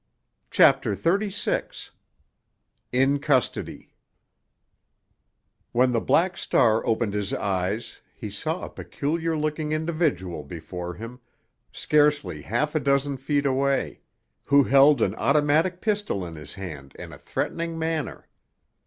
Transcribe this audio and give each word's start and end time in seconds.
CHAPTER 0.49 0.95
XXXVI—IN 0.95 3.19
CUSTODY 3.19 3.93
When 5.73 5.91
the 5.91 6.01
Black 6.01 6.37
Star 6.37 6.83
opened 6.87 7.13
his 7.13 7.33
eyes 7.33 8.01
he 8.15 8.31
saw 8.31 8.63
a 8.63 8.69
peculiar 8.71 9.37
looking 9.37 9.73
individual 9.73 10.43
before 10.43 10.95
him, 10.95 11.19
scarcely 11.71 12.41
half 12.41 12.73
a 12.73 12.79
dozen 12.79 13.15
feet 13.17 13.45
away, 13.45 13.99
who 14.45 14.63
held 14.63 15.03
an 15.03 15.13
automatic 15.13 15.81
pistol 15.81 16.25
in 16.25 16.33
his 16.33 16.55
hand 16.55 16.95
in 16.97 17.13
a 17.13 17.19
threatening 17.19 17.77
manner. 17.77 18.27